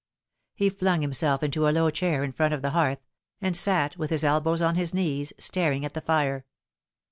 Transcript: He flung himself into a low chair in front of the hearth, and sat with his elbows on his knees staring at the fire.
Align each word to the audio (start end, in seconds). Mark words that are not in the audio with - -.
He 0.55 0.71
flung 0.71 1.01
himself 1.03 1.43
into 1.43 1.67
a 1.67 1.69
low 1.69 1.91
chair 1.91 2.23
in 2.23 2.31
front 2.31 2.55
of 2.55 2.63
the 2.63 2.71
hearth, 2.71 3.05
and 3.39 3.55
sat 3.55 3.97
with 3.97 4.09
his 4.09 4.23
elbows 4.23 4.59
on 4.59 4.73
his 4.73 4.95
knees 4.95 5.31
staring 5.37 5.85
at 5.85 5.93
the 5.93 6.01
fire. 6.01 6.43